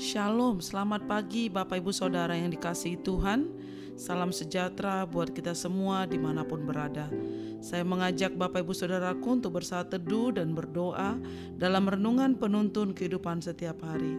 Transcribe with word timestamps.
Shalom, 0.00 0.64
selamat 0.64 1.04
pagi 1.04 1.52
Bapak 1.52 1.84
Ibu 1.84 1.92
Saudara 1.92 2.32
yang 2.32 2.48
dikasihi 2.48 3.04
Tuhan. 3.04 3.52
Salam 4.00 4.32
sejahtera 4.32 5.04
buat 5.04 5.28
kita 5.28 5.52
semua 5.52 6.08
di 6.08 6.16
mana 6.16 6.40
pun 6.40 6.64
berada. 6.64 7.12
Saya 7.60 7.84
mengajak 7.84 8.32
Bapak 8.32 8.64
Ibu 8.64 8.72
Saudaraku 8.72 9.36
untuk 9.36 9.60
bersaat 9.60 9.92
teduh 9.92 10.32
dan 10.32 10.56
berdoa 10.56 11.20
Dalam 11.60 11.84
renungan 11.84 12.32
penuntun 12.40 12.96
kehidupan 12.96 13.44
setiap 13.44 13.84
hari. 13.84 14.16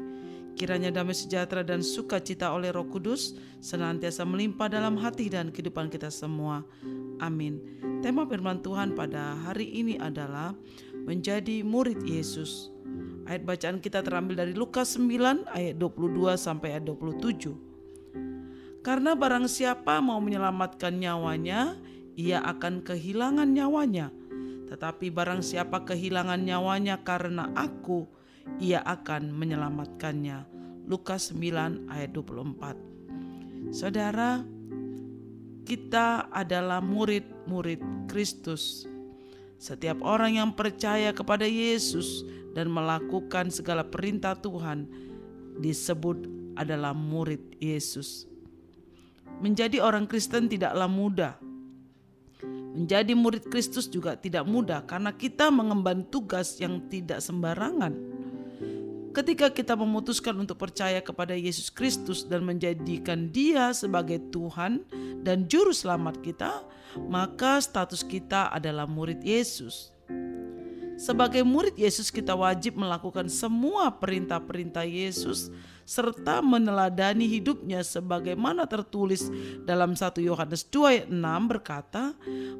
Kiranya 0.53 0.93
damai 0.93 1.17
sejahtera 1.17 1.65
dan 1.65 1.81
sukacita 1.81 2.53
oleh 2.53 2.69
roh 2.69 2.85
kudus 2.85 3.33
Senantiasa 3.57 4.21
melimpah 4.21 4.69
dalam 4.69 5.01
hati 5.01 5.33
dan 5.33 5.49
kehidupan 5.49 5.89
kita 5.89 6.13
semua. 6.13 6.61
Amin. 7.17 7.57
Tema 8.05 8.29
firman 8.29 8.61
Tuhan 8.61 8.93
pada 8.93 9.33
hari 9.49 9.73
ini 9.73 9.97
adalah 9.97 10.53
Menjadi 11.09 11.65
murid 11.65 12.05
Yesus 12.05 12.69
Ayat 13.31 13.47
bacaan 13.47 13.79
kita 13.79 14.03
terambil 14.03 14.43
dari 14.43 14.51
Lukas 14.51 14.99
9 14.99 15.55
ayat 15.55 15.79
22 15.79 16.35
sampai 16.35 16.75
ayat 16.75 16.83
27. 16.83 17.55
Karena 18.83 19.15
barang 19.15 19.47
siapa 19.47 20.03
mau 20.03 20.19
menyelamatkan 20.19 20.99
nyawanya, 20.99 21.79
ia 22.19 22.43
akan 22.43 22.83
kehilangan 22.83 23.47
nyawanya. 23.47 24.11
Tetapi 24.67 25.15
barang 25.15 25.47
siapa 25.47 25.87
kehilangan 25.87 26.43
nyawanya 26.43 27.07
karena 27.07 27.47
aku, 27.55 28.03
ia 28.59 28.83
akan 28.83 29.31
menyelamatkannya. 29.31 30.43
Lukas 30.91 31.31
9 31.31 31.87
ayat 31.87 32.11
24. 32.11 33.71
Saudara, 33.71 34.43
kita 35.63 36.27
adalah 36.35 36.83
murid-murid 36.83 37.79
Kristus. 38.11 38.83
Setiap 39.55 40.03
orang 40.03 40.35
yang 40.35 40.51
percaya 40.51 41.15
kepada 41.15 41.47
Yesus 41.47 42.27
dan 42.51 42.71
melakukan 42.71 43.49
segala 43.51 43.87
perintah 43.87 44.35
Tuhan 44.35 44.87
disebut 45.59 46.27
adalah 46.55 46.91
murid 46.91 47.59
Yesus. 47.59 48.27
Menjadi 49.41 49.81
orang 49.81 50.05
Kristen 50.05 50.51
tidaklah 50.51 50.85
mudah. 50.85 51.33
Menjadi 52.71 53.11
murid 53.17 53.51
Kristus 53.51 53.91
juga 53.91 54.15
tidak 54.15 54.47
mudah 54.47 54.87
karena 54.87 55.11
kita 55.11 55.51
mengemban 55.51 56.07
tugas 56.07 56.55
yang 56.61 56.87
tidak 56.87 57.19
sembarangan. 57.19 58.21
Ketika 59.11 59.51
kita 59.51 59.75
memutuskan 59.75 60.39
untuk 60.39 60.55
percaya 60.55 61.03
kepada 61.03 61.35
Yesus 61.35 61.67
Kristus 61.67 62.23
dan 62.23 62.47
menjadikan 62.47 63.27
Dia 63.27 63.75
sebagai 63.75 64.23
Tuhan 64.31 64.87
dan 65.19 65.51
Juru 65.51 65.75
Selamat 65.75 66.23
kita, 66.23 66.63
maka 67.11 67.59
status 67.59 68.07
kita 68.07 68.47
adalah 68.55 68.87
murid 68.87 69.19
Yesus. 69.19 69.91
Sebagai 71.01 71.41
murid 71.41 71.73
Yesus 71.81 72.13
kita 72.13 72.37
wajib 72.37 72.77
melakukan 72.77 73.25
semua 73.25 73.89
perintah-perintah 73.89 74.85
Yesus 74.85 75.49
serta 75.81 76.45
meneladani 76.45 77.25
hidupnya 77.25 77.81
sebagaimana 77.81 78.69
tertulis 78.69 79.25
dalam 79.65 79.97
1 79.97 80.21
Yohanes 80.21 80.61
2 80.69 80.93
ayat 80.93 81.07
6 81.09 81.17
berkata, 81.49 82.13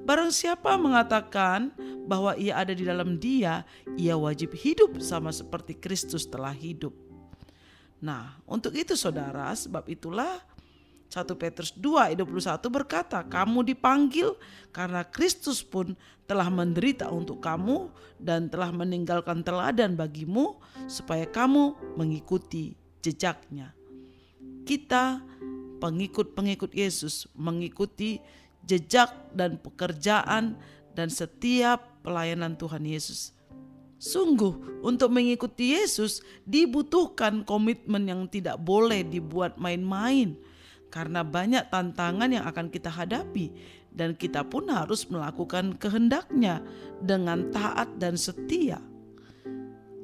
Barang 0.10 0.34
siapa 0.34 0.74
mengatakan 0.74 1.70
bahwa 2.10 2.34
ia 2.34 2.58
ada 2.58 2.74
di 2.74 2.82
dalam 2.82 3.22
dia, 3.22 3.62
ia 3.94 4.18
wajib 4.18 4.58
hidup 4.58 4.98
sama 5.06 5.30
seperti 5.30 5.78
Kristus 5.78 6.26
telah 6.26 6.58
hidup. 6.58 6.98
Nah, 8.02 8.42
untuk 8.50 8.74
itu 8.74 8.98
saudara, 8.98 9.54
sebab 9.54 9.86
itulah 9.86 10.42
1 11.12 11.28
Petrus 11.36 11.76
2 11.76 12.16
ayat 12.16 12.24
21 12.24 12.72
berkata, 12.72 13.20
kamu 13.28 13.68
dipanggil 13.68 14.32
karena 14.72 15.04
Kristus 15.04 15.60
pun 15.60 16.00
telah 16.24 16.48
menderita 16.48 17.12
untuk 17.12 17.44
kamu 17.44 17.92
dan 18.16 18.48
telah 18.48 18.72
meninggalkan 18.72 19.44
teladan 19.44 20.00
bagimu 20.00 20.56
supaya 20.88 21.28
kamu 21.28 21.76
mengikuti 22.00 22.80
jejaknya. 23.04 23.76
Kita 24.64 25.20
pengikut-pengikut 25.84 26.72
Yesus 26.72 27.28
mengikuti 27.36 28.24
jejak 28.64 29.12
dan 29.36 29.60
pekerjaan 29.60 30.56
dan 30.96 31.12
setiap 31.12 31.92
pelayanan 32.08 32.56
Tuhan 32.56 32.88
Yesus. 32.88 33.36
Sungguh, 34.00 34.82
untuk 34.82 35.12
mengikuti 35.12 35.76
Yesus 35.76 36.24
dibutuhkan 36.48 37.44
komitmen 37.44 38.08
yang 38.08 38.26
tidak 38.32 38.58
boleh 38.64 39.04
dibuat 39.04 39.60
main-main 39.60 40.40
karena 40.92 41.24
banyak 41.24 41.72
tantangan 41.72 42.30
yang 42.30 42.44
akan 42.44 42.68
kita 42.68 42.92
hadapi 42.92 43.56
dan 43.96 44.14
kita 44.14 44.44
pun 44.44 44.68
harus 44.68 45.08
melakukan 45.08 45.80
kehendaknya 45.80 46.60
dengan 47.00 47.48
taat 47.50 47.96
dan 47.96 48.20
setia. 48.20 48.84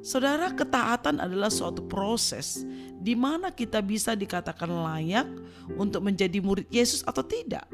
Saudara, 0.00 0.48
ketaatan 0.54 1.20
adalah 1.20 1.52
suatu 1.52 1.84
proses 1.84 2.64
di 2.96 3.12
mana 3.12 3.52
kita 3.52 3.84
bisa 3.84 4.16
dikatakan 4.16 4.70
layak 4.70 5.28
untuk 5.76 6.08
menjadi 6.08 6.40
murid 6.40 6.70
Yesus 6.72 7.04
atau 7.04 7.20
tidak. 7.20 7.68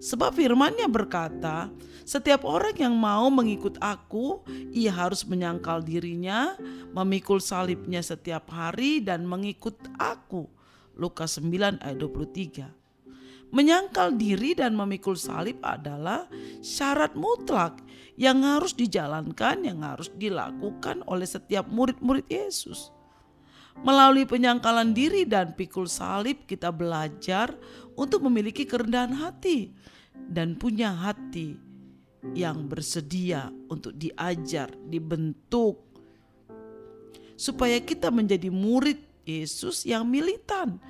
Sebab 0.00 0.32
firmannya 0.32 0.88
berkata, 0.88 1.68
setiap 2.08 2.48
orang 2.48 2.72
yang 2.72 2.96
mau 2.96 3.28
mengikut 3.28 3.76
aku, 3.84 4.40
ia 4.72 4.88
harus 4.88 5.28
menyangkal 5.28 5.84
dirinya, 5.84 6.56
memikul 6.96 7.36
salibnya 7.36 8.00
setiap 8.00 8.48
hari 8.48 9.04
dan 9.04 9.28
mengikut 9.28 9.76
aku 10.00 10.48
Lukas 10.98 11.38
9 11.38 11.82
ayat 11.82 11.98
23. 11.98 12.80
Menyangkal 13.50 14.14
diri 14.14 14.54
dan 14.54 14.78
memikul 14.78 15.18
salib 15.18 15.58
adalah 15.66 16.30
syarat 16.62 17.18
mutlak 17.18 17.82
yang 18.14 18.46
harus 18.46 18.78
dijalankan, 18.78 19.66
yang 19.66 19.82
harus 19.82 20.06
dilakukan 20.14 21.02
oleh 21.10 21.26
setiap 21.26 21.66
murid-murid 21.66 22.30
Yesus. 22.30 22.94
Melalui 23.82 24.22
penyangkalan 24.26 24.94
diri 24.94 25.26
dan 25.26 25.58
pikul 25.58 25.90
salib 25.90 26.46
kita 26.46 26.70
belajar 26.70 27.50
untuk 27.98 28.22
memiliki 28.26 28.62
kerendahan 28.66 29.18
hati 29.18 29.74
dan 30.14 30.54
punya 30.54 30.94
hati 30.94 31.58
yang 32.36 32.70
bersedia 32.70 33.50
untuk 33.66 33.96
diajar, 33.96 34.70
dibentuk 34.86 35.90
supaya 37.40 37.80
kita 37.80 38.12
menjadi 38.12 38.52
murid 38.52 39.09
Yesus 39.38 39.86
yang 39.86 40.02
militan, 40.10 40.82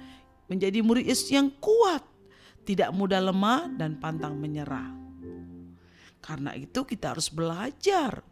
menjadi 0.48 0.80
murid 0.80 1.04
Yesus 1.04 1.28
yang 1.28 1.52
kuat, 1.60 2.00
tidak 2.64 2.90
mudah 2.96 3.20
lemah 3.20 3.68
dan 3.76 4.00
pantang 4.00 4.40
menyerah. 4.40 4.96
Karena 6.20 6.56
itu 6.56 6.84
kita 6.84 7.12
harus 7.16 7.28
belajar 7.28 8.24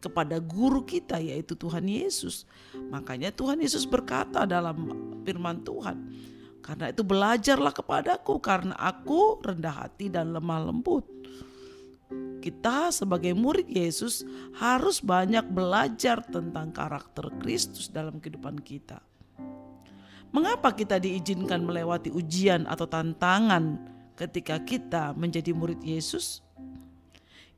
kepada 0.00 0.40
guru 0.40 0.82
kita 0.88 1.20
yaitu 1.20 1.52
Tuhan 1.52 1.84
Yesus. 1.84 2.48
Makanya 2.88 3.32
Tuhan 3.36 3.60
Yesus 3.60 3.84
berkata 3.84 4.48
dalam 4.48 4.88
firman 5.24 5.60
Tuhan, 5.60 5.96
karena 6.64 6.92
itu 6.92 7.02
belajarlah 7.04 7.72
kepadaku 7.72 8.40
karena 8.40 8.76
aku 8.76 9.40
rendah 9.44 9.84
hati 9.84 10.08
dan 10.08 10.32
lemah 10.32 10.70
lembut. 10.70 11.04
Kita 12.40 12.88
sebagai 12.88 13.36
murid 13.36 13.68
Yesus 13.68 14.24
harus 14.56 15.04
banyak 15.04 15.44
belajar 15.52 16.24
tentang 16.24 16.72
karakter 16.72 17.28
Kristus 17.36 17.92
dalam 17.92 18.16
kehidupan 18.16 18.64
kita. 18.64 19.09
Mengapa 20.30 20.70
kita 20.70 21.02
diizinkan 21.02 21.66
melewati 21.66 22.14
ujian 22.14 22.62
atau 22.70 22.86
tantangan 22.86 23.82
ketika 24.14 24.62
kita 24.62 25.10
menjadi 25.18 25.50
murid 25.50 25.82
Yesus? 25.82 26.38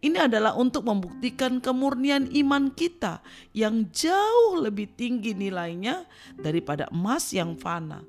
Ini 0.03 0.27
adalah 0.27 0.59
untuk 0.59 0.83
membuktikan 0.88 1.62
kemurnian 1.62 2.27
iman 2.33 2.75
kita 2.75 3.22
yang 3.55 3.87
jauh 3.94 4.59
lebih 4.59 4.91
tinggi 4.99 5.31
nilainya 5.31 6.03
daripada 6.34 6.91
emas 6.91 7.31
yang 7.31 7.55
fana, 7.55 8.03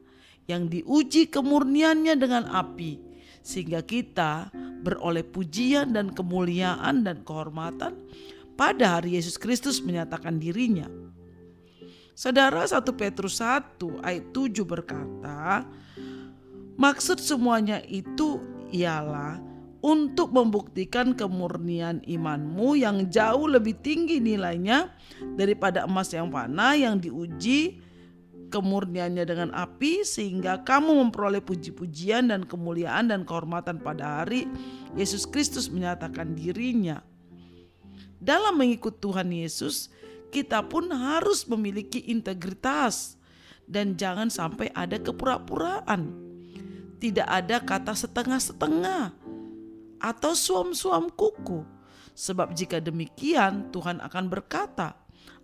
yang 0.49 0.71
diuji 0.71 1.29
kemurniannya 1.29 2.17
dengan 2.17 2.49
api, 2.49 2.97
sehingga 3.45 3.85
kita 3.85 4.49
beroleh 4.81 5.21
pujian 5.21 5.93
dan 5.93 6.09
kemuliaan 6.09 7.05
dan 7.05 7.21
kehormatan 7.21 7.93
pada 8.57 8.97
hari 8.97 9.21
Yesus 9.21 9.37
Kristus 9.37 9.77
menyatakan 9.85 10.41
dirinya. 10.41 10.89
Saudara 12.13 12.61
1 12.61 12.85
Petrus 12.93 13.41
1 13.41 14.05
ayat 14.05 14.25
7 14.29 14.61
berkata, 14.69 15.65
maksud 16.77 17.17
semuanya 17.17 17.81
itu 17.89 18.37
ialah 18.69 19.41
untuk 19.83 20.29
membuktikan 20.29 21.17
kemurnian 21.17 22.05
imanmu 22.05 22.77
yang 22.77 23.09
jauh 23.09 23.49
lebih 23.49 23.75
tinggi 23.81 24.21
nilainya 24.21 24.93
daripada 25.35 25.89
emas 25.89 26.13
yang 26.13 26.29
fana 26.29 26.77
yang 26.77 27.01
diuji 27.01 27.81
kemurniannya 28.53 29.25
dengan 29.25 29.49
api 29.49 30.05
sehingga 30.05 30.61
kamu 30.61 31.09
memperoleh 31.09 31.41
puji-pujian 31.41 32.29
dan 32.29 32.45
kemuliaan 32.45 33.09
dan 33.09 33.25
kehormatan 33.25 33.81
pada 33.81 34.21
hari 34.21 34.45
Yesus 34.93 35.25
Kristus 35.25 35.73
menyatakan 35.73 36.37
dirinya. 36.37 37.01
Dalam 38.23 38.55
mengikut 38.55 39.01
Tuhan 39.01 39.33
Yesus, 39.33 39.91
kita 40.33 40.65
pun 40.65 40.89
harus 40.89 41.45
memiliki 41.45 42.01
integritas 42.09 43.21
dan 43.69 43.93
jangan 43.93 44.33
sampai 44.33 44.73
ada 44.73 44.97
kepura-puraan. 44.97 46.09
Tidak 46.97 47.27
ada 47.29 47.61
kata 47.61 47.93
setengah-setengah 47.93 49.13
atau 50.01 50.31
suam-suam 50.33 51.13
kuku. 51.13 51.61
Sebab 52.17 52.57
jika 52.57 52.81
demikian 52.81 53.69
Tuhan 53.69 54.01
akan 54.01 54.25
berkata, 54.25 54.97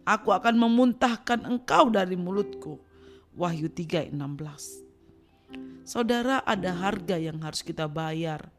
Aku 0.10 0.34
akan 0.34 0.58
memuntahkan 0.58 1.46
engkau 1.46 1.94
dari 1.94 2.18
mulutku. 2.18 2.82
Wahyu 3.38 3.70
3 3.70 4.10
16. 4.10 4.90
Saudara 5.86 6.42
ada 6.42 6.74
harga 6.74 7.14
yang 7.18 7.38
harus 7.46 7.62
kita 7.62 7.86
bayar. 7.86 8.50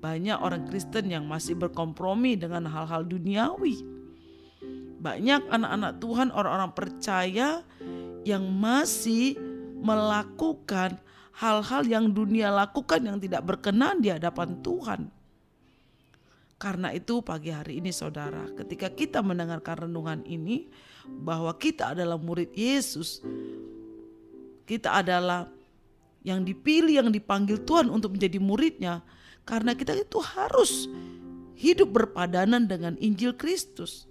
Banyak 0.00 0.40
orang 0.40 0.64
Kristen 0.66 1.12
yang 1.12 1.28
masih 1.28 1.60
berkompromi 1.60 2.40
dengan 2.40 2.64
hal-hal 2.66 3.04
duniawi. 3.04 3.91
Banyak 5.02 5.50
anak-anak 5.50 5.98
Tuhan, 5.98 6.28
orang-orang 6.30 6.72
percaya 6.78 7.66
yang 8.22 8.46
masih 8.46 9.34
melakukan 9.82 10.94
hal-hal 11.34 11.82
yang 11.82 12.06
dunia 12.14 12.54
lakukan 12.54 13.02
yang 13.02 13.18
tidak 13.18 13.42
berkenan 13.42 13.98
di 13.98 14.14
hadapan 14.14 14.62
Tuhan. 14.62 15.10
Karena 16.54 16.94
itu 16.94 17.18
pagi 17.26 17.50
hari 17.50 17.82
ini 17.82 17.90
saudara, 17.90 18.46
ketika 18.54 18.86
kita 18.94 19.18
mendengarkan 19.18 19.90
renungan 19.90 20.22
ini 20.22 20.70
bahwa 21.02 21.50
kita 21.58 21.98
adalah 21.98 22.14
murid 22.14 22.54
Yesus, 22.54 23.18
kita 24.62 25.02
adalah 25.02 25.50
yang 26.22 26.46
dipilih, 26.46 27.02
yang 27.02 27.10
dipanggil 27.10 27.58
Tuhan 27.66 27.90
untuk 27.90 28.14
menjadi 28.14 28.38
muridnya. 28.38 29.02
Karena 29.42 29.74
kita 29.74 29.90
itu 29.98 30.22
harus 30.22 30.86
hidup 31.58 31.90
berpadanan 31.90 32.70
dengan 32.70 32.94
Injil 33.02 33.34
Kristus. 33.34 34.06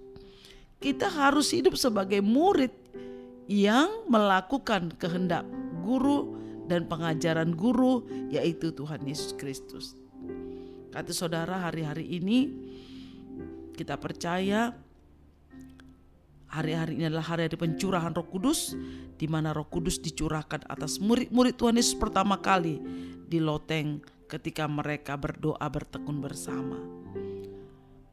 Kita 0.81 1.07
harus 1.07 1.53
hidup 1.53 1.77
sebagai 1.77 2.25
murid 2.25 2.73
yang 3.45 4.09
melakukan 4.09 4.89
kehendak 4.97 5.45
guru 5.85 6.33
dan 6.65 6.89
pengajaran 6.89 7.53
guru 7.53 8.01
yaitu 8.33 8.73
Tuhan 8.73 9.05
Yesus 9.05 9.37
Kristus. 9.37 9.93
Kata 10.89 11.13
saudara 11.13 11.69
hari-hari 11.69 12.17
ini 12.17 12.49
kita 13.77 13.95
percaya 14.01 14.73
Hari-hari 16.51 16.99
ini 16.99 17.07
adalah 17.07 17.31
hari-hari 17.31 17.55
pencurahan 17.55 18.11
Roh 18.11 18.27
Kudus, 18.27 18.75
di 19.15 19.23
mana 19.23 19.55
Roh 19.55 19.71
Kudus 19.71 20.03
dicurahkan 20.03 20.67
atas 20.67 20.99
murid-murid 20.99 21.55
Tuhan 21.55 21.79
Yesus 21.79 21.95
pertama 21.95 22.43
kali 22.43 22.75
di 23.23 23.39
loteng 23.39 24.03
ketika 24.27 24.67
mereka 24.67 25.15
berdoa 25.15 25.63
bertekun 25.63 26.19
bersama. 26.19 26.75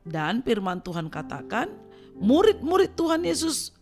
Dan 0.07 0.47
firman 0.47 0.79
Tuhan 0.87 1.11
katakan, 1.11 1.67
murid-murid 2.19 2.95
Tuhan 2.95 3.25
Yesus 3.25 3.75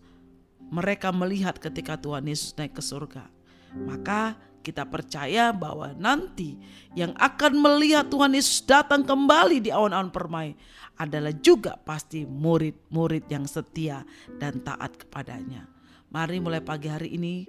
mereka 0.69 1.15
melihat 1.15 1.57
ketika 1.59 1.97
Tuhan 1.97 2.27
Yesus 2.27 2.55
naik 2.57 2.77
ke 2.77 2.83
surga. 2.83 3.29
Maka 3.77 4.39
kita 4.67 4.83
percaya 4.83 5.55
bahwa 5.55 5.95
nanti 5.95 6.59
yang 6.99 7.15
akan 7.15 7.55
melihat 7.55 8.11
Tuhan 8.11 8.35
Yesus 8.35 8.67
datang 8.67 9.07
kembali 9.07 9.63
di 9.63 9.71
awan-awan 9.71 10.11
permai 10.11 10.59
adalah 10.99 11.31
juga 11.31 11.79
pasti 11.79 12.27
murid-murid 12.27 13.31
yang 13.31 13.47
setia 13.47 14.03
dan 14.43 14.59
taat 14.65 15.07
kepadanya. 15.07 15.71
Mari 16.11 16.43
mulai 16.43 16.65
pagi 16.65 16.89
hari 16.91 17.15
ini, 17.15 17.47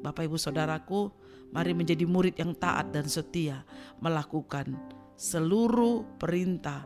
Bapak 0.00 0.24
Ibu 0.24 0.38
Saudaraku, 0.40 1.10
mari 1.52 1.76
menjadi 1.76 2.06
murid 2.08 2.38
yang 2.38 2.56
taat 2.56 2.94
dan 2.94 3.10
setia 3.10 3.66
melakukan 3.98 4.72
seluruh 5.18 6.06
perintah, 6.16 6.80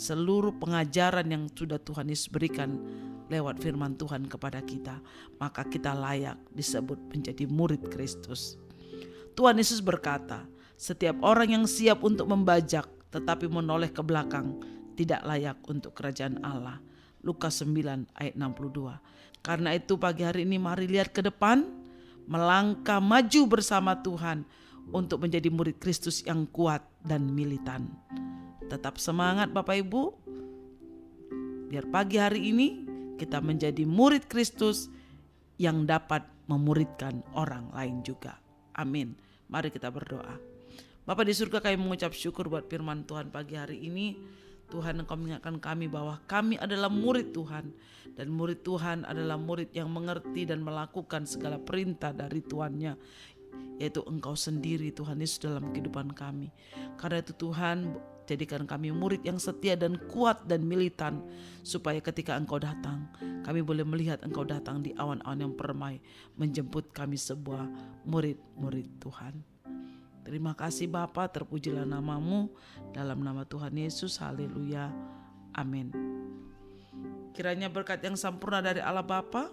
seluruh 0.00 0.56
pengajaran 0.56 1.28
yang 1.28 1.44
sudah 1.52 1.76
Tuhan 1.76 2.08
Yesus 2.08 2.32
berikan 2.32 2.80
lewat 3.28 3.60
firman 3.60 4.00
Tuhan 4.00 4.24
kepada 4.24 4.64
kita, 4.64 4.96
maka 5.36 5.68
kita 5.68 5.92
layak 5.92 6.40
disebut 6.56 6.96
menjadi 7.12 7.44
murid 7.44 7.92
Kristus. 7.92 8.56
Tuhan 9.36 9.60
Yesus 9.60 9.84
berkata, 9.84 10.48
setiap 10.80 11.20
orang 11.20 11.60
yang 11.60 11.64
siap 11.68 12.00
untuk 12.00 12.32
membajak 12.32 12.88
tetapi 13.12 13.52
menoleh 13.52 13.92
ke 13.92 14.00
belakang 14.00 14.56
tidak 14.96 15.20
layak 15.28 15.60
untuk 15.68 15.92
kerajaan 15.92 16.40
Allah. 16.40 16.80
Lukas 17.20 17.60
9 17.60 18.08
ayat 18.16 18.34
62. 18.40 18.96
Karena 19.44 19.76
itu 19.76 20.00
pagi 20.00 20.24
hari 20.24 20.48
ini 20.48 20.56
mari 20.56 20.88
lihat 20.88 21.12
ke 21.12 21.20
depan, 21.20 21.68
melangkah 22.24 23.04
maju 23.04 23.40
bersama 23.44 24.00
Tuhan 24.00 24.48
untuk 24.88 25.28
menjadi 25.28 25.52
murid 25.52 25.76
Kristus 25.76 26.24
yang 26.24 26.48
kuat 26.48 26.80
dan 27.04 27.28
militan. 27.28 27.92
Tetap 28.70 29.02
semangat 29.02 29.50
Bapak 29.50 29.82
Ibu. 29.82 30.02
Biar 31.74 31.90
pagi 31.90 32.22
hari 32.22 32.54
ini 32.54 32.68
kita 33.18 33.42
menjadi 33.42 33.82
murid 33.82 34.30
Kristus 34.30 34.86
yang 35.58 35.90
dapat 35.90 36.22
memuridkan 36.46 37.26
orang 37.34 37.66
lain 37.74 38.06
juga. 38.06 38.38
Amin. 38.78 39.18
Mari 39.50 39.74
kita 39.74 39.90
berdoa. 39.90 40.38
Bapak 41.02 41.26
di 41.26 41.34
surga 41.34 41.58
kami 41.58 41.82
mengucap 41.82 42.14
syukur 42.14 42.46
buat 42.46 42.70
firman 42.70 43.02
Tuhan 43.10 43.34
pagi 43.34 43.58
hari 43.58 43.90
ini. 43.90 44.14
Tuhan 44.70 45.02
engkau 45.02 45.18
mengingatkan 45.18 45.58
kami 45.58 45.90
bahwa 45.90 46.22
kami 46.30 46.54
adalah 46.54 46.86
murid 46.86 47.34
Tuhan. 47.34 47.74
Dan 48.14 48.30
murid 48.30 48.62
Tuhan 48.62 49.02
adalah 49.02 49.34
murid 49.34 49.74
yang 49.74 49.90
mengerti 49.90 50.46
dan 50.46 50.62
melakukan 50.62 51.26
segala 51.26 51.58
perintah 51.58 52.14
dari 52.14 52.38
Tuhannya. 52.38 52.94
Yaitu 53.80 54.04
engkau 54.04 54.36
sendiri 54.36 54.92
Tuhan 54.92 55.20
Yesus 55.20 55.40
dalam 55.40 55.72
kehidupan 55.72 56.12
kami. 56.12 56.52
Karena 57.00 57.24
itu 57.24 57.32
Tuhan 57.32 57.96
jadikan 58.28 58.68
kami 58.68 58.92
murid 58.92 59.24
yang 59.24 59.40
setia 59.40 59.74
dan 59.74 59.96
kuat 60.12 60.44
dan 60.44 60.62
militan. 60.62 61.24
Supaya 61.64 61.98
ketika 62.04 62.36
engkau 62.36 62.60
datang 62.60 63.08
kami 63.40 63.64
boleh 63.64 63.82
melihat 63.88 64.20
engkau 64.20 64.44
datang 64.44 64.84
di 64.84 64.92
awan-awan 64.94 65.40
yang 65.40 65.54
permai. 65.56 65.98
Menjemput 66.36 66.92
kami 66.92 67.16
sebuah 67.16 67.66
murid-murid 68.04 68.88
Tuhan. 69.00 69.40
Terima 70.20 70.52
kasih 70.52 70.86
Bapa, 70.86 71.26
terpujilah 71.32 71.88
namamu 71.88 72.52
dalam 72.92 73.24
nama 73.24 73.48
Tuhan 73.48 73.72
Yesus. 73.72 74.20
Haleluya. 74.20 74.92
Amin. 75.56 75.90
Kiranya 77.32 77.72
berkat 77.72 78.04
yang 78.04 78.14
sempurna 78.20 78.60
dari 78.60 78.84
Allah 78.84 79.02
Bapa, 79.02 79.48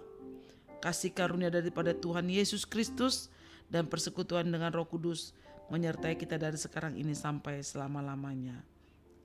kasih 0.84 1.10
karunia 1.16 1.48
daripada 1.48 1.96
Tuhan 1.96 2.28
Yesus 2.28 2.68
Kristus 2.68 3.32
dan 3.68 3.86
persekutuan 3.86 4.48
dengan 4.48 4.72
Roh 4.72 4.88
Kudus 4.88 5.36
menyertai 5.68 6.16
kita 6.16 6.40
dari 6.40 6.56
sekarang 6.56 6.96
ini 6.96 7.12
sampai 7.12 7.60
selama-lamanya. 7.60 8.56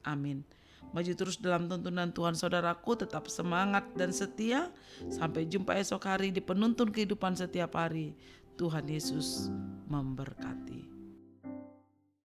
Amin. 0.04 0.44
Maju 0.92 1.12
terus 1.16 1.40
dalam 1.40 1.72
tuntunan 1.72 2.12
Tuhan 2.12 2.36
saudaraku 2.36 3.00
tetap 3.00 3.32
semangat 3.32 3.88
dan 3.96 4.12
setia. 4.12 4.70
Sampai 5.08 5.48
jumpa 5.48 5.80
esok 5.80 6.04
hari 6.06 6.30
di 6.30 6.44
penuntun 6.44 6.92
kehidupan 6.92 7.40
setiap 7.40 7.80
hari. 7.80 8.14
Tuhan 8.60 8.86
Yesus 8.86 9.50
memberkati. 9.90 10.93